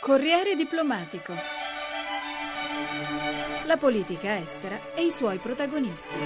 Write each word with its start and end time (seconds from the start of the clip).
Corriere 0.00 0.54
diplomatico. 0.56 1.34
La 3.70 3.76
politica 3.76 4.36
estera 4.36 4.94
e 4.96 5.04
i 5.04 5.12
suoi 5.12 5.38
protagonisti. 5.38 6.16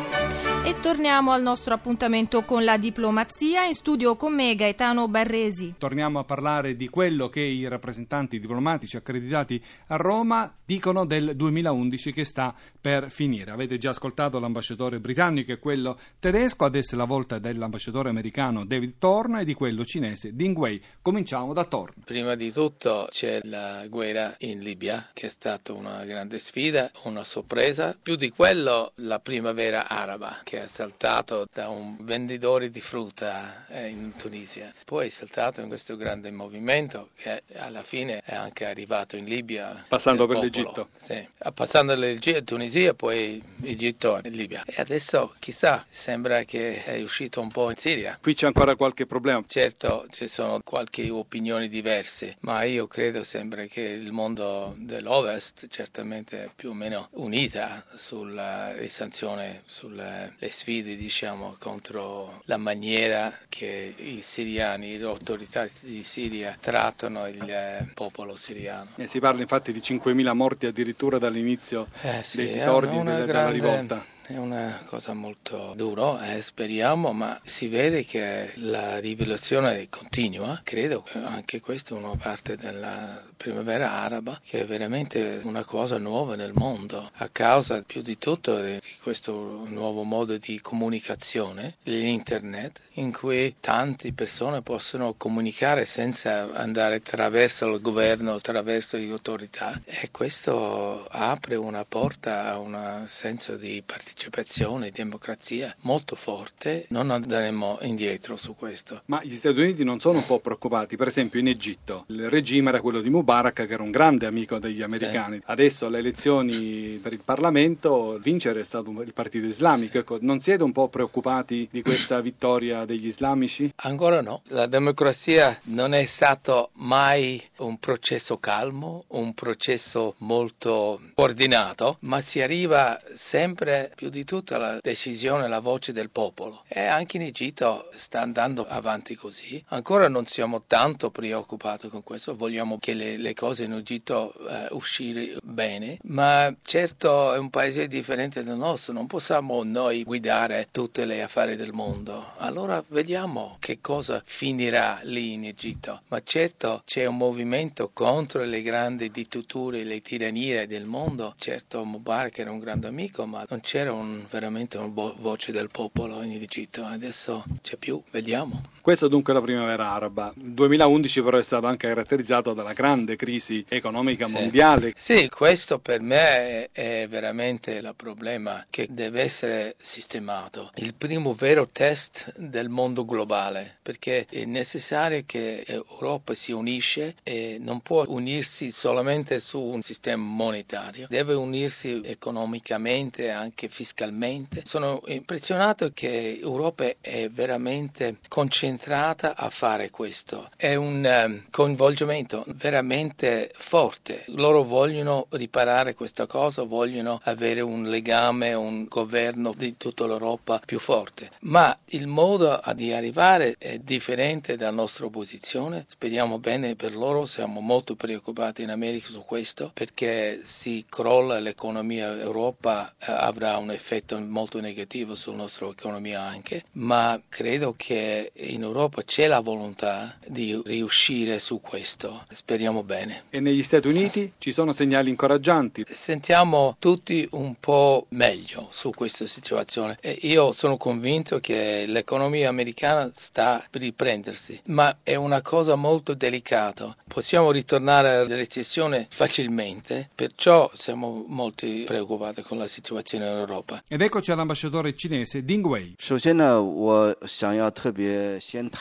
E 0.65 0.81
torniamo 0.81 1.31
al 1.31 1.43
nostro 1.43 1.75
appuntamento 1.75 2.43
con 2.43 2.65
la 2.65 2.79
diplomazia. 2.79 3.67
In 3.67 3.75
studio 3.75 4.17
con 4.17 4.35
me 4.35 4.55
Gaetano 4.55 5.09
Barresi. 5.09 5.75
Torniamo 5.77 6.19
a 6.19 6.25
parlare 6.25 6.75
di 6.75 6.89
quello 6.89 7.29
che 7.29 7.43
i 7.43 7.69
rappresentanti 7.69 8.41
diplomatici 8.41 8.97
accreditati 8.97 9.63
a 9.89 9.97
Roma 9.97 10.55
dicono 10.65 11.05
del 11.05 11.37
2011 11.37 12.13
che 12.13 12.25
sta 12.25 12.55
per 12.81 13.11
finire. 13.11 13.51
Avete 13.51 13.77
già 13.77 13.91
ascoltato 13.91 14.39
l'ambasciatore 14.39 14.99
britannico 14.99 15.53
e 15.53 15.59
quello 15.59 15.99
tedesco, 16.19 16.65
adesso 16.65 16.95
è 16.95 16.97
la 16.99 17.05
volta 17.05 17.39
dell'ambasciatore 17.39 18.09
americano 18.09 18.65
David 18.65 18.95
Thorne 18.99 19.43
e 19.43 19.45
di 19.45 19.53
quello 19.53 19.85
cinese 19.85 20.35
Ding 20.35 20.57
Wei. 20.57 20.83
Cominciamo 21.03 21.53
da 21.53 21.65
Thorne. 21.65 22.05
Prima 22.07 22.35
di 22.37 22.51
tutto 22.51 23.07
c'è 23.11 23.41
la 23.43 23.87
guerra 23.89 24.35
in 24.39 24.61
Libia, 24.61 25.11
che 25.13 25.27
è 25.27 25.31
stata 25.31 25.75
una 25.75 26.05
grande 26.05 26.39
sfida, 26.39 26.91
una 27.03 27.25
sorpresa. 27.35 27.97
Più 28.01 28.15
di 28.15 28.31
quello 28.31 28.93
la 28.97 29.19
primavera 29.19 29.89
araba, 29.89 30.41
che 30.45 30.63
è 30.63 30.67
saltato 30.69 31.49
da 31.53 31.69
un 31.69 31.97
venditore 32.01 32.71
di 32.71 32.81
frutta 32.81 33.67
eh, 33.67 33.89
in 33.89 34.13
Tunisia. 34.17 34.73
Poi 34.85 35.09
è 35.09 35.11
saltato 35.11 35.61
in 35.61 35.67
questo 35.67 35.97
grande 35.97 36.31
movimento 36.31 37.09
che 37.17 37.43
alla 37.57 37.83
fine 37.83 38.21
è 38.25 38.37
anche 38.37 38.67
arrivato 38.67 39.17
in 39.17 39.25
Libia. 39.25 39.85
Passando 39.89 40.29
per 40.29 40.39
l'Egitto. 40.39 40.91
Sì, 41.03 41.27
passando 41.53 41.95
dall'Egitto, 41.95 42.45
Tunisia, 42.45 42.95
poi 42.95 43.43
Egitto 43.63 44.23
e 44.23 44.29
Libia. 44.29 44.63
E 44.65 44.75
adesso 44.77 45.35
chissà, 45.41 45.85
sembra 45.91 46.45
che 46.45 46.85
è 46.85 47.03
uscito 47.03 47.41
un 47.41 47.49
po' 47.49 47.71
in 47.71 47.77
Siria. 47.77 48.17
Qui 48.23 48.35
c'è 48.35 48.47
ancora 48.47 48.77
qualche 48.77 49.07
problema. 49.07 49.43
Certo, 49.45 50.07
ci 50.11 50.29
sono 50.29 50.61
qualche 50.63 51.11
opinioni 51.11 51.69
diverse, 51.69 52.37
ma 52.41 52.63
io 52.63 52.87
credo 52.87 53.25
sempre 53.25 53.67
che 53.67 53.81
il 53.81 54.13
mondo 54.13 54.75
dell'Ovest 54.79 55.67
certamente 55.69 56.53
più 56.55 56.71
o 56.71 56.75
meno 56.75 57.09
unita 57.25 57.83
sulle 57.95 58.87
sanzioni, 58.89 59.61
sulle 59.65 60.35
sfide 60.49 60.97
diciamo 60.97 61.57
contro 61.59 62.43
la 62.45 62.57
maniera 62.57 63.37
che 63.49 63.95
i 63.97 64.21
siriani, 64.23 64.99
le 64.99 65.05
autorità 65.05 65.67
di 65.81 66.03
Siria 66.03 66.57
trattano 66.61 67.27
il 67.27 67.43
eh, 67.43 67.89
popolo 67.95 68.37
siriano. 68.37 68.91
Eh, 68.97 69.09
si 69.09 69.19
parla 69.19 69.41
infatti 69.41 69.73
di 69.73 69.81
5.000 69.81 70.33
morti 70.35 70.67
addirittura 70.67 71.19
dall'inizio 71.19 71.89
eh 72.03 72.23
sì, 72.23 72.39
dei 72.39 72.53
disordini 72.53 73.05
della, 73.05 73.25
grande... 73.25 73.59
della 73.59 73.73
rivolta. 73.73 74.14
È 74.27 74.39
una 74.39 74.83
cosa 74.87 75.13
molto 75.13 75.75
dura, 75.77 76.35
eh, 76.35 76.41
speriamo, 76.41 77.13
ma 77.13 77.39
si 77.45 77.69
vede 77.69 78.07
che 78.07 78.53
la 78.55 78.99
rivoluzione 78.99 79.91
continua. 79.91 80.63
Credo 80.65 81.03
che 81.03 81.19
anche 81.19 81.61
questa 81.61 81.95
è 81.95 81.99
una 81.99 82.17
parte 82.17 82.57
della 82.57 83.23
primavera 83.37 83.91
araba, 83.93 84.41
che 84.43 84.63
è 84.63 84.65
veramente 84.65 85.41
una 85.45 85.63
cosa 85.63 85.99
nuova 85.99 86.37
nel 86.37 86.53
mondo, 86.55 87.07
a 87.17 87.29
causa 87.29 87.83
più 87.83 88.01
di 88.01 88.17
tutto 88.17 88.63
di 88.63 88.81
questo 89.03 89.67
nuovo 89.67 90.05
modo 90.05 90.39
di 90.39 90.59
comunicazione, 90.59 91.77
l'internet, 91.83 92.81
in 92.95 93.13
cui 93.13 93.55
tante 93.61 94.15
persone 94.15 94.63
possono 94.63 95.13
comunicare 95.19 95.85
senza 95.85 96.51
andare 96.55 96.95
attraverso 96.95 97.67
il 97.75 97.83
governo, 97.83 98.33
attraverso 98.33 98.97
le 98.97 99.11
autorità. 99.11 99.79
E 99.85 100.11
questo 100.11 101.07
apre 101.11 101.57
una 101.57 101.85
porta 101.85 102.47
a 102.47 102.59
un 102.59 103.03
senso 103.05 103.57
di 103.57 103.83
partecipazione 103.85 104.13
partecipazione 104.15 104.87
e 104.87 104.91
democrazia 104.93 105.75
molto 105.81 106.15
forte, 106.15 106.87
non 106.91 107.11
andremo 107.11 107.79
indietro 107.83 108.37
su 108.37 108.55
questo. 108.55 109.03
Ma 109.07 109.23
gli 109.23 109.35
Stati 109.35 109.61
Uniti 109.61 109.83
non 109.85 110.01
sono 110.01 110.19
un 110.19 110.27
po' 110.27 110.39
preoccupati, 110.39 110.97
per 110.97 111.09
esempio 111.09 111.41
in 111.41 111.49
Egitto 111.49 112.05
il 112.09 112.31
regime 112.31 112.69
era 112.69 112.81
quello 112.81 113.01
di 113.01 113.11
Mubarak 113.11 113.67
che 113.67 113.73
era 113.73 113.83
un 113.83 113.91
grande 113.91 114.27
amico 114.27 114.59
degli 114.59 114.83
americani, 114.83 115.39
sì. 115.39 115.43
adesso 115.47 115.87
alle 115.87 115.99
elezioni 115.99 116.99
per 117.03 117.13
il 117.13 117.23
Parlamento 117.25 118.19
vincere 118.23 118.61
è 118.61 118.65
stato 118.65 118.91
il 119.03 119.13
Partito 119.13 119.47
Islamico, 119.47 119.93
sì. 119.93 119.99
ecco, 119.99 120.19
non 120.21 120.41
siete 120.41 120.63
un 120.63 120.73
po' 120.73 120.89
preoccupati 120.89 121.69
di 121.71 121.83
questa 121.83 122.21
vittoria 122.21 122.85
degli 122.85 123.07
islamici? 123.07 123.73
Ancora 123.77 124.23
no, 124.23 124.43
la 124.49 124.67
democrazia 124.67 125.59
non 125.65 125.93
è 125.93 126.05
stato 126.05 126.71
mai 126.75 127.43
un 127.59 127.79
processo 127.79 128.39
calmo, 128.39 129.05
un 129.09 129.35
processo 129.35 130.15
molto 130.19 131.01
ordinato, 131.15 131.97
ma 132.01 132.21
si 132.21 132.41
arriva 132.41 133.01
sempre 133.15 133.91
più 133.95 134.04
più 134.05 134.11
di 134.11 134.25
tutto 134.25 134.59
la 134.59 134.79
decisione, 134.83 135.49
la 135.49 135.61
voce 135.61 135.93
del 135.93 136.11
popolo. 136.11 136.65
E 136.69 136.85
anche 136.85 137.17
in 137.17 137.23
Egitto 137.23 137.89
sta 137.95 138.21
andando 138.21 138.67
avanti 138.67 139.15
così. 139.15 139.63
Ancora 139.69 140.09
non 140.09 140.27
siamo 140.27 140.65
tanto 140.67 141.11
preoccupati 141.11 141.89
con 141.89 142.03
questo, 142.03 142.37
vogliamo 142.37 142.79
che 142.79 142.93
le, 142.93 143.17
le 143.17 143.33
cose 143.33 143.65
in 143.65 143.73
Egitto 143.73 144.35
eh, 144.47 144.69
uscire 144.73 145.37
bene, 145.43 145.99
ma 146.03 146.55
certo 146.63 147.33
è 147.33 147.39
un 147.39 147.49
paese 147.49 147.89
differente 147.89 148.45
dal 148.45 148.59
nostro, 148.59 148.93
non 148.93 149.07
possiamo 149.07 149.63
noi 149.63 150.05
guidare 150.05 150.69
tutte 150.71 151.07
le 151.07 151.23
affari 151.23 151.57
del 151.57 151.73
mondo. 151.73 152.33
Allora 152.39 152.85
vediamo 152.89 153.57
che 153.59 153.79
cosa 153.81 154.23
finirà 154.23 155.01
lì 155.05 155.33
in 155.33 155.47
Egitto. 155.47 156.03
Ma 156.09 156.21
certo 156.23 156.83
c'è 156.85 157.07
un 157.07 157.17
movimento 157.17 157.91
contro 157.95 158.45
le 158.45 158.61
grandi 158.61 159.11
dittature, 159.11 159.83
le 159.83 160.03
tirannie 160.03 160.67
del 160.67 160.85
mondo. 160.85 161.35
Certo 161.39 161.85
Mubarak 161.85 162.39
era 162.39 162.51
un 162.51 162.59
grande 162.59 162.87
amico, 162.87 163.25
ma 163.25 163.47
non 163.49 163.61
c'era 163.61 163.93
un, 163.95 164.25
veramente 164.29 164.79
una 164.79 164.89
vo- 164.89 165.15
voce 165.19 165.53
del 165.53 165.69
popolo 165.71 166.23
in 166.23 166.33
Egitto, 166.33 166.85
adesso 166.85 167.45
c'è 167.63 167.77
più, 167.77 168.03
vediamo. 168.11 168.63
Questo 168.81 169.09
dunque 169.09 169.33
è 169.33 169.37
la 169.37 169.43
primavera 169.43 169.93
araba. 169.93 170.33
Il 170.37 170.53
2011 170.53 171.23
però 171.23 171.39
è 171.39 171.43
stato 171.43 171.67
anche 171.67 171.89
caratterizzato 171.89 172.53
dalla 172.53 172.75
grande 172.75 173.17
crisi 173.17 173.65
economica 173.69 174.27
sì. 174.27 174.33
mondiale. 174.33 174.93
Sì, 174.97 175.29
questo 175.29 175.79
per 175.79 176.01
me 176.01 176.69
è, 176.71 177.07
veramente 177.09 177.73
il 177.73 177.95
problema 177.97 178.67
che 178.69 178.87
deve 178.91 179.23
essere 179.23 179.77
sistemato. 179.79 180.71
Il 180.77 180.95
primo 180.95 181.33
vero 181.33 181.67
test 181.67 182.33
del 182.37 182.69
mondo 182.69 183.05
globale, 183.05 183.79
perché 183.81 184.27
è 184.29 184.45
necessario 184.45 185.23
che 185.25 185.65
l'Europa 185.67 186.35
si 186.35 186.53
unisce 186.53 187.15
e 187.23 187.57
non 187.61 187.81
può 187.81 188.05
unirsi 188.09 188.71
solamente 188.71 189.41
su 189.41 189.61
un 189.61 189.81
sistema 189.81 190.23
monetario, 190.23 191.07
deve 191.09 191.35
unirsi 191.35 192.01
economicamente 192.05 193.31
anche 193.31 193.69
fiscalmente 193.69 193.84
fiscalmente. 193.85 194.63
Sono 194.65 195.03
impressionato 195.09 195.91
che 195.93 196.39
l'Europa 196.41 196.91
è 197.01 197.29
veramente 197.29 198.17
concentrata 198.29 199.37
a 199.37 199.51
fare 199.51 199.91
questo. 199.91 200.49
È 200.57 200.75
un 200.75 201.05
um, 201.05 201.43
coinvolgimento 201.51 202.45
veramente 202.57 203.53
forte. 203.55 204.25
Loro 204.29 204.63
vogliono 204.63 205.27
riparare 205.31 205.95
questa 205.95 206.27
cosa, 206.27 206.63
vogliono 206.63 207.21
avere 207.25 207.61
un 207.61 207.85
legame, 207.85 208.55
un 208.55 208.87
governo 208.89 209.53
di 209.55 209.77
tutta 209.77 210.07
l'Europa 210.07 210.61
più 210.65 210.79
forte. 210.79 211.31
Ma 211.41 211.77
il 211.91 212.07
modo 212.07 212.59
di 212.75 212.93
arrivare 212.93 213.57
è 213.59 213.79
differente 213.79 214.57
dalla 214.57 214.71
nostra 214.71 215.09
posizione. 215.11 215.85
Speriamo 215.87 216.39
bene 216.39 216.75
per 216.75 216.97
loro, 216.97 217.27
siamo 217.27 217.61
molto 217.61 217.97
preoccupati 217.97 218.63
in 218.63 218.71
America 218.71 219.09
su 219.09 219.23
questo 219.23 219.71
perché 219.75 220.41
si 220.43 220.87
crolla 220.89 221.39
l'economia, 221.39 222.15
l'Europa 222.15 222.89
eh, 222.99 223.13
avrà 223.13 223.59
un 223.59 223.73
effetto 223.75 224.19
molto 224.19 224.61
negativo 224.61 225.15
sulla 225.15 225.37
nostra 225.37 225.69
economia 225.69 226.23
anche, 226.23 226.65
ma 226.73 227.21
credo 227.29 227.75
che 227.77 228.33
in 228.35 228.63
Europa 228.63 229.03
c'è 229.03 229.27
la 229.27 229.41
volontà 229.41 230.17
di 230.27 230.61
riuscire 230.65 231.39
su 231.39 231.61
questo. 231.61 232.25
Speriamo 232.29 232.83
bene. 232.83 233.25
E 233.31 233.41
negli 233.41 233.63
Stati 233.63 233.89
Uniti 233.89 234.33
ci 234.39 234.53
sono 234.53 234.73
segnali 234.73 235.11
incoraggianti? 235.11 235.85
Sentiamo 235.89 236.77
tutti 236.79 237.27
un 237.33 237.55
po' 237.59 238.07
meglio 238.11 238.69
su 238.71 238.91
questa 238.91 239.27
situazione 239.27 239.99
e 240.01 240.19
io 240.23 240.53
sono 240.53 240.77
convinto 240.77 241.41
che 241.41 241.85
l'economia 241.87 242.49
americana 242.49 243.11
sta 243.15 243.65
per 243.71 243.81
riprendersi, 243.81 244.61
ma 244.67 244.99
è 245.03 245.15
una 245.15 245.43
cosa 245.43 245.75
molto 245.75 246.15
delicata. 246.15 246.97
Possiamo 247.15 247.53
ritornare 247.53 248.11
alla 248.11 248.35
recessione 248.35 249.07
facilmente, 249.09 250.11
perciò 250.13 250.69
siamo 250.77 251.25
molto 251.29 251.65
preoccupati 251.85 252.43
con 252.43 252.59
la 252.59 252.67
situazione 252.67 253.31
in 253.31 253.37
Europa. 253.37 253.85
Ed 253.87 254.01
eccoci 254.01 254.33
all'ambasciatore 254.33 254.97
cinese 254.97 255.45
Ding 255.45 255.65
Wei. 255.65 255.95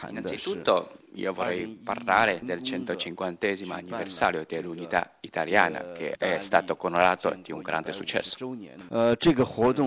Innanzitutto 0.09 0.89
io 1.15 1.33
vorrei 1.33 1.67
parlare 1.83 2.39
del 2.41 2.63
150 2.63 3.47
anniversario 3.69 4.45
dell'unità 4.47 5.11
italiana 5.19 5.91
che 5.91 6.15
è 6.17 6.41
stato 6.41 6.77
onorato 6.79 7.35
di 7.41 7.51
un 7.51 7.61
grande 7.61 7.93
successo. 7.93 8.35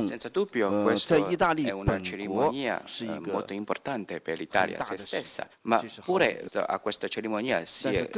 Senza 0.06 0.28
dubbio 0.28 0.82
questa 0.82 1.16
è 1.16 1.70
una 1.70 2.00
cerimonia 2.02 2.82
molto 3.20 3.52
importante 3.52 4.20
per 4.20 4.38
l'Italia 4.38 4.82
se 4.82 4.96
stessa, 4.96 5.48
ma 5.62 5.82
pure 6.04 6.48
a 6.52 6.78
questa 6.78 7.08
cerimonia 7.08 7.64
si 7.64 7.88
è 7.88 8.08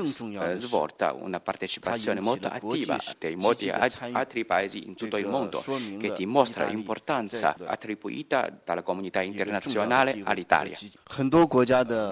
svolta 0.54 1.12
una 1.12 1.40
partecipazione 1.40 2.20
molto 2.20 2.48
attiva 2.48 2.98
dei 3.18 3.36
molti 3.36 3.70
altri 3.70 4.44
paesi 4.44 4.86
in 4.86 4.94
tutto 4.94 5.16
il 5.16 5.26
mondo 5.26 5.60
che 5.98 6.12
dimostra 6.16 6.66
l'importanza 6.66 7.54
attribuita 7.64 8.60
dalla 8.64 8.82
comunità 8.82 9.22
internazionale 9.22 10.20
all'Italia. 10.24 10.76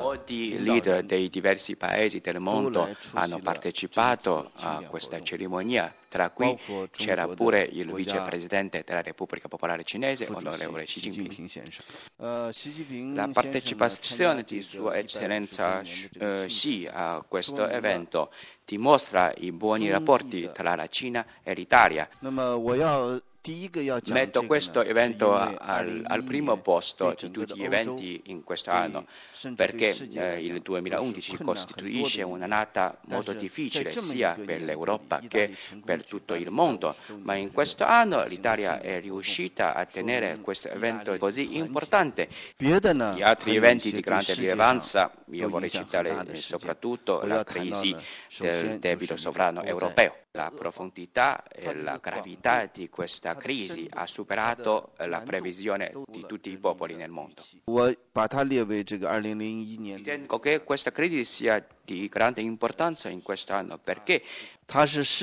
Molti 0.06 0.62
leader 0.62 0.85
leader 0.86 1.04
dei 1.04 1.28
diversi 1.28 1.76
paesi 1.76 2.20
del 2.20 2.38
mondo 2.38 2.88
hanno 3.14 3.40
partecipato 3.40 4.50
a 4.60 4.84
questa 4.88 5.20
cerimonia, 5.22 5.92
tra 6.08 6.30
cui 6.30 6.56
c'era 6.92 7.26
pure 7.28 7.62
il 7.62 7.92
vicepresidente 7.92 8.84
della 8.86 9.02
Repubblica 9.02 9.48
Popolare 9.48 9.82
Cinese, 9.82 10.28
onorevole 10.32 10.84
Xi 10.84 11.10
Jinping. 11.10 13.14
La 13.14 13.28
partecipazione 13.32 14.44
di 14.44 14.62
Sua 14.62 14.96
Eccellenza 14.96 15.82
Xi 15.82 16.88
a 16.90 17.24
questo 17.26 17.66
evento 17.66 18.32
dimostra 18.64 19.32
i 19.36 19.52
buoni 19.52 19.90
rapporti 19.90 20.50
tra 20.52 20.74
la 20.74 20.88
Cina 20.88 21.24
e 21.42 21.54
l'Italia. 21.54 22.08
Metto 24.10 24.42
questo 24.44 24.82
evento 24.82 25.32
al, 25.34 26.02
al, 26.04 26.24
primo 26.24 26.56
posto 26.56 27.14
di 27.16 27.30
tutti 27.30 27.54
gli 27.56 27.64
eventi 27.64 28.22
in 28.26 28.42
questo 28.42 28.70
anno 28.70 29.06
perché 29.54 29.94
eh, 30.14 30.42
il 30.42 30.60
2011 30.60 31.36
costituisce 31.38 32.22
un'annata 32.22 32.98
molto 33.06 33.32
difficile 33.34 33.92
sia 33.92 34.32
per 34.32 34.62
l'Europa 34.62 35.20
che 35.28 35.56
per 35.84 36.04
tutto 36.04 36.34
il 36.34 36.50
mondo, 36.50 36.94
ma 37.22 37.34
in 37.36 37.52
questo 37.52 37.84
anno 37.84 38.24
l'Italia 38.24 38.80
è 38.80 39.00
riuscita 39.00 39.74
a 39.74 39.84
tenere 39.84 40.38
questo 40.40 40.68
evento 40.68 41.16
così 41.16 41.56
importante. 41.56 42.28
Gli 42.56 42.72
altri 43.22 43.54
eventi 43.54 43.92
di 43.92 44.00
grande 44.00 44.34
rilevanza, 44.34 45.12
io 45.30 45.48
vorrei 45.48 45.70
citare 45.70 46.34
soprattutto 46.34 47.22
la 47.22 47.44
crisi 47.44 47.94
del 48.38 48.78
debito 48.80 49.16
sovrano 49.16 49.62
europeo. 49.62 50.25
La 50.36 50.52
profondità 50.54 51.44
e 51.48 51.72
la 51.80 51.96
gravità 51.96 52.68
di 52.70 52.90
questa 52.90 53.34
crisi 53.36 53.88
ha 53.90 54.06
superato 54.06 54.92
la 54.98 55.22
previsione 55.24 55.92
di 56.06 56.26
tutti 56.26 56.50
i 56.50 56.58
popoli 56.58 56.94
nel 56.94 57.08
mondo. 57.10 57.42
Ritengo 59.94 60.38
che 60.38 60.62
questa 60.62 60.92
crisi 60.92 61.24
sia 61.24 61.66
di 61.86 62.08
grande 62.08 62.40
importanza 62.40 63.08
in 63.08 63.22
quest'anno 63.22 63.78
perché 63.78 64.22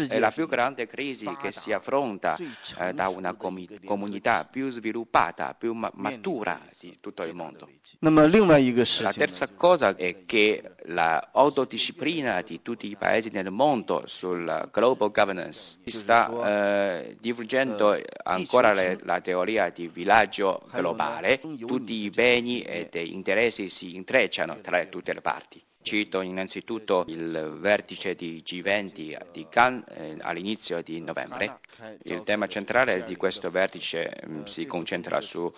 è 0.07 0.19
la 0.19 0.31
più 0.31 0.47
grande 0.47 0.87
crisi 0.87 1.29
che 1.35 1.51
si 1.51 1.73
affronta 1.73 2.37
eh, 2.79 2.93
da 2.93 3.09
una 3.09 3.33
com- 3.33 3.67
comunità 3.83 4.47
più 4.49 4.69
sviluppata, 4.69 5.53
più 5.53 5.73
ma- 5.73 5.91
matura 5.95 6.61
di 6.79 6.97
tutto 7.01 7.23
il 7.23 7.35
mondo. 7.35 7.69
La 7.99 9.11
terza 9.11 9.49
cosa 9.49 9.95
è 9.97 10.23
che 10.25 10.75
l'autodisciplina 10.85 12.41
di 12.41 12.61
tutti 12.61 12.87
i 12.87 12.95
paesi 12.95 13.31
nel 13.31 13.51
mondo 13.51 14.03
sul 14.05 14.69
global 14.71 15.11
governance 15.11 15.77
sta 15.87 17.01
eh, 17.01 17.17
diffugendo 17.19 18.01
ancora 18.23 18.71
le, 18.71 18.97
la 19.03 19.19
teoria 19.19 19.69
di 19.69 19.89
villaggio 19.89 20.65
globale, 20.71 21.41
tutti 21.65 21.93
i 21.95 22.09
beni 22.09 22.61
e 22.61 22.89
gli 22.89 23.11
interessi 23.11 23.67
si 23.67 23.95
intrecciano 23.95 24.61
tra 24.61 24.85
tutte 24.85 25.13
le 25.13 25.21
parti. 25.21 25.61
Cito 25.83 26.21
innanzitutto 26.21 27.03
il 27.07 27.57
vertice 27.59 28.15
di 28.15 28.41
G20 28.43 29.31
di 29.33 29.47
Cannes 29.49 29.83
eh, 29.89 30.15
all'inizio 30.21 30.81
di 30.81 31.01
novembre. 31.01 31.59
Il 32.03 32.23
tema 32.23 32.47
centrale 32.47 33.03
di 33.03 33.17
questo 33.17 33.49
vertice 33.49 34.13
mh, 34.25 34.31
mm, 34.33 34.43
si 34.43 34.65
concentra 34.65 35.19
sul 35.19 35.51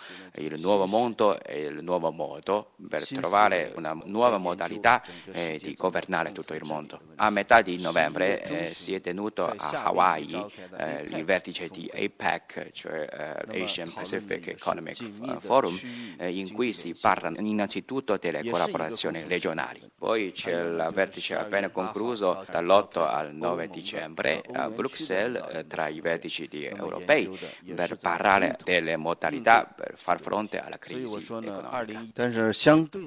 nuovo 0.57 0.87
mondo 0.87 1.39
e 1.39 1.65
il 1.65 1.83
nuovo 1.83 2.11
modo 2.11 2.71
per 2.89 3.07
trovare 3.07 3.71
una 3.75 3.95
nuova 4.05 4.39
modalità 4.39 5.03
eh, 5.31 5.59
di 5.61 5.75
governare 5.75 6.31
tutto 6.31 6.55
il 6.55 6.63
mondo. 6.65 6.99
A 7.17 7.29
metà 7.29 7.61
di 7.61 7.79
novembre 7.79 8.41
eh, 8.41 8.73
si 8.73 8.95
è 8.95 9.01
tenuto 9.01 9.45
a 9.45 9.83
Hawaii 9.83 10.43
eh, 10.77 11.01
il 11.07 11.23
vertice 11.23 11.67
di 11.67 11.87
APEC, 11.93 12.71
cioè 12.71 13.45
eh, 13.47 13.61
Asian 13.63 13.91
Pacific 13.93 14.47
Economic 14.47 15.37
Forum, 15.39 15.77
eh, 16.17 16.35
in 16.35 16.51
cui 16.51 16.73
si 16.73 16.95
parla 16.99 17.31
innanzitutto 17.37 18.17
delle 18.17 18.43
collaborazioni 18.43 19.23
regionali. 19.23 19.81
Poi 19.95 20.14
poi 20.15 20.31
c'è 20.31 20.61
il 20.61 20.89
vertice 20.93 21.35
appena 21.35 21.69
concluso 21.69 22.45
dall'8 22.49 22.99
al 23.05 23.35
9 23.35 23.67
dicembre 23.67 24.41
a 24.53 24.69
Bruxelles 24.69 25.43
eh, 25.51 25.67
tra 25.67 25.89
i 25.89 25.99
vertici 25.99 26.47
europei 26.65 27.37
per 27.75 27.97
parlare 27.97 28.57
delle 28.63 28.95
modalità 28.95 29.65
per 29.65 29.93
far 29.97 30.21
fronte 30.21 30.57
alla 30.59 30.77
crisi 30.77 31.17
economica. 31.17 32.01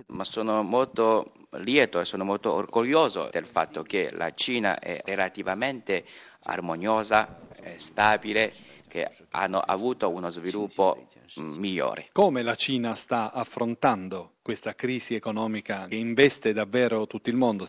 Ma 0.09 0.25
sono 0.25 0.63
molto 0.63 1.33
lieto 1.53 1.99
e 2.01 2.05
sono 2.05 2.25
molto 2.25 2.53
orgoglioso 2.53 3.31
del 3.33 3.47
fatto 3.47 3.83
che 3.83 4.11
la 4.13 4.31
Cina 4.35 4.79
è 4.79 5.01
relativamente 5.05 6.05
armoniosa, 6.43 7.39
stabile 7.77 8.53
che 8.89 9.09
hanno 9.31 9.61
avuto 9.61 10.11
uno 10.11 10.29
sviluppo 10.31 11.07
migliore. 11.37 12.09
Come 12.13 12.43
la 12.43 12.55
Cina 12.55 12.95
sta 12.95 13.33
affrontando 13.33 14.33
questa 14.49 14.75
crisi 14.75 15.15
economica 15.15 15.85
che 15.89 15.97
investe 15.97 16.55
davvero 16.55 17.07
tutto 17.07 17.29
il 17.29 17.37
mondo? 17.37 17.67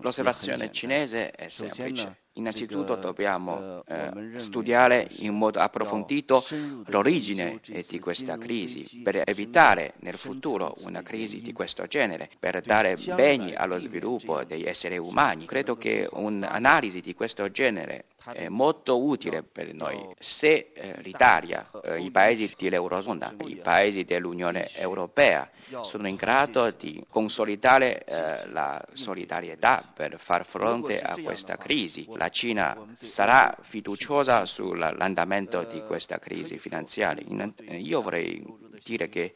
L'osservazione 0.00 0.72
cinese 0.72 1.30
è 1.30 1.50
semplice. 1.50 2.22
Innanzitutto 2.36 2.96
dobbiamo 2.96 3.84
eh, 3.86 4.32
studiare 4.36 5.06
in 5.18 5.34
modo 5.34 5.60
approfondito 5.60 6.42
l'origine 6.86 7.60
di 7.88 8.00
questa 8.00 8.38
crisi 8.38 9.02
per 9.02 9.22
evitare 9.24 9.92
nel 10.00 10.14
futuro 10.14 10.72
una 10.84 11.02
crisi 11.02 11.40
di 11.40 11.52
questo 11.52 11.86
genere, 11.86 12.28
per 12.40 12.60
dare 12.62 12.96
beni 13.14 13.54
allo 13.54 13.78
sviluppo 13.78 14.42
degli 14.42 14.66
esseri 14.66 14.96
umani. 14.98 15.44
Credo 15.44 15.76
che 15.76 16.08
un'analisi 16.10 17.00
di 17.00 17.14
questo 17.14 17.48
genere 17.52 18.06
è 18.32 18.48
molto 18.48 19.04
utile 19.04 19.44
per 19.44 19.72
noi. 19.72 19.96
Se 20.18 20.72
eh, 20.74 21.02
l'Italia, 21.02 21.70
eh, 21.84 22.00
i 22.02 22.10
paesi 22.10 22.52
dell'Eurozona, 22.58 23.32
i 23.44 23.60
paesi 23.62 24.02
dell'Unione 24.02 24.66
Europea 24.74 24.93
sono 25.82 26.08
in 26.08 26.16
grado 26.16 26.70
di 26.70 27.04
consolidare 27.08 28.04
eh, 28.04 28.48
la 28.50 28.82
solidarietà 28.92 29.82
per 29.94 30.18
far 30.18 30.44
fronte 30.46 31.00
a 31.00 31.16
questa 31.22 31.56
crisi, 31.56 32.06
la 32.16 32.28
Cina 32.28 32.76
sarà 32.98 33.56
fiduciosa 33.60 34.44
sull'andamento 34.44 35.62
di 35.64 35.82
questa 35.82 36.18
crisi 36.18 36.58
finanziaria. 36.58 37.52
Io 37.70 38.00
vorrei 38.00 38.42
dire 38.84 39.08
che 39.08 39.34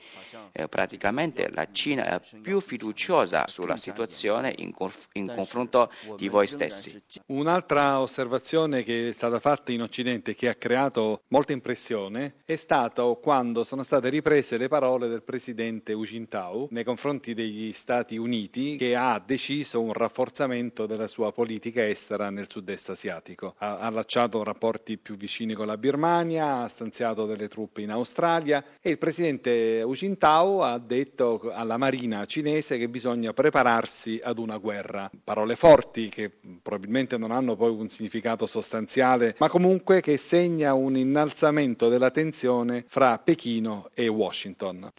eh, 0.53 0.69
praticamente 0.69 1.51
la 1.51 1.67
Cina 1.71 2.07
è 2.07 2.21
più 2.41 2.61
fiduciosa 2.61 3.47
sulla 3.47 3.77
situazione 3.77 4.55
in, 4.59 4.73
conf- 4.73 5.09
in 5.13 5.33
confronto 5.35 5.91
di 6.17 6.29
voi 6.29 6.47
stessi. 6.47 7.01
Un'altra 7.27 8.01
osservazione 8.01 8.83
che 8.83 9.09
è 9.09 9.13
stata 9.13 9.41
fatta 9.41 9.73
in 9.73 9.83
Occidente 9.83 10.35
che 10.35 10.49
ha 10.49 10.55
creato 10.55 11.23
molta 11.29 11.53
impressione 11.53 12.35
è 12.45 12.57
stato 12.57 13.19
quando 13.23 13.65
sono 13.65 13.83
state 13.83 14.09
riprese 14.09 14.57
le 14.57 14.69
parole 14.69 15.09
del 15.09 15.23
presidente 15.23 15.93
Hu 15.93 16.05
Jintao 16.05 16.69
nei 16.71 16.85
confronti 16.85 17.35
degli 17.35 17.73
Stati 17.73 18.17
Uniti 18.17 18.77
che 18.77 18.95
ha 18.95 19.23
deciso 19.25 19.81
un 19.81 19.93
rafforzamento 19.93 20.87
della 20.87 21.07
sua 21.07 21.33
politica 21.33 21.87
estera 21.87 22.31
nel 22.31 22.51
sud-est 22.51 22.91
asiatico. 22.91 23.55
Ha 23.59 23.79
allacciato 23.79 24.43
rapporti 24.43 24.99
più 24.99 25.17
vicini 25.17 25.55
con 25.55 25.67
la 25.67 25.77
Birmania, 25.77 26.63
ha 26.63 26.69
stanziato 26.69 27.27
delle 27.27 27.49
truppe 27.49 27.83
in 27.83 27.91
Australia 27.91 28.65
e 28.81 28.91
il 28.91 28.99
presidente 28.99 29.38
presidente 29.39 29.83
Hu 29.83 29.95
Jintao 29.95 30.63
ha 30.63 30.79
detto 30.79 31.51
alla 31.53 31.77
marina 31.77 32.25
cinese 32.27 32.79
che 32.79 32.89
bisogna 32.89 33.33
prepararsi 33.33 34.21
ad 34.23 34.39
una 34.39 34.59
guerra. 34.59 35.11
Parole 35.23 35.57
forti 35.57 36.09
che 36.09 36.31
probabilmente 36.63 37.17
non 37.17 37.31
hanno 37.31 37.57
poi 37.57 37.71
un 37.71 37.89
significato 37.89 38.47
sostanziale, 38.47 39.37
ma 39.39 39.49
comunque 39.49 40.01
che 40.01 40.17
segna 40.17 40.75
un 40.75 40.97
innalzamento 40.97 41.89
della 41.89 42.11
tensione 42.11 42.85
fra 42.87 43.19
Pechino 43.19 43.91
e 43.95 44.09
Washington. 44.09 44.91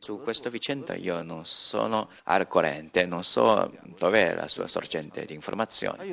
Su 0.00 0.20
questa 0.22 0.50
vicenda 0.50 0.94
io 0.94 1.22
non 1.22 1.44
sono 1.44 2.08
al 2.24 2.46
corrente, 2.46 3.06
non 3.06 3.22
so 3.22 3.72
dov'è 3.98 4.34
la 4.34 4.48
sua 4.48 4.66
sorgente 4.66 5.24
di 5.24 5.34
informazione. 5.34 6.04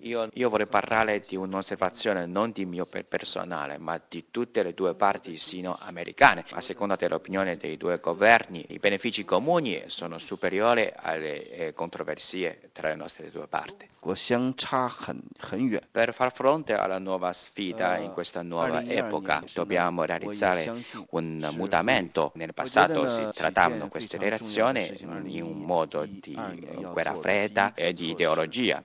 Io, 0.00 0.28
io 0.32 0.48
vorrei 0.48 0.66
parlare 0.66 1.22
di 1.26 1.36
un'osservazione 1.36 2.26
non 2.26 2.50
di 2.52 2.64
mio 2.70 2.86
personale, 2.86 3.76
ma 3.76 4.00
di 4.08 4.26
tutte 4.30 4.62
le 4.62 4.72
due 4.72 4.94
parti 4.94 5.36
sino-americane. 5.36 6.44
A 6.52 6.60
seconda 6.60 6.96
dell'opinione 6.96 7.56
dei 7.56 7.76
due 7.76 7.98
governi, 7.98 8.64
i 8.68 8.78
benefici 8.78 9.24
comuni 9.24 9.82
sono 9.86 10.18
superiori 10.18 10.90
alle 10.94 11.50
eh, 11.50 11.74
controversie 11.74 12.70
tra 12.72 12.88
le 12.88 12.94
nostre 12.94 13.30
due 13.30 13.46
parti. 13.46 13.88
Per 15.90 16.14
far 16.14 16.32
fronte 16.32 16.72
alla 16.72 16.98
nuova 16.98 17.32
sfida 17.32 17.98
in 17.98 18.12
questa 18.12 18.40
nuova 18.42 18.82
epoca, 18.82 19.42
dobbiamo 19.52 20.04
realizzare 20.04 20.72
un 21.10 21.46
mutamento. 21.56 22.32
Nel 22.36 22.54
passato 22.54 23.10
si 23.10 23.26
trattavano 23.32 23.88
queste 23.88 24.16
relazioni 24.16 24.90
in 25.24 25.42
un 25.42 25.58
modo 25.58 26.06
di 26.06 26.34
guerra 26.92 27.14
fredda 27.14 27.74
e 27.74 27.92
di 27.92 28.10
ideologia. 28.10 28.82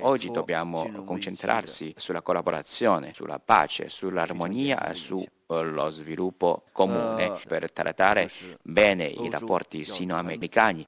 Oggi 0.00 0.30
dobbiamo 0.30 1.04
concentrarsi 1.04 1.94
sulla 1.96 2.22
collaborazione, 2.22 3.12
sulla 3.14 3.25
pace, 3.44 3.88
sull'armonia 3.88 4.88
e 4.88 4.94
sullo 4.94 5.90
sviluppo 5.90 6.62
comune 6.72 7.38
per 7.46 7.70
trattare 7.72 8.28
bene 8.62 9.04
i 9.06 9.28
rapporti 9.30 9.84
sino-americani. 9.84 10.86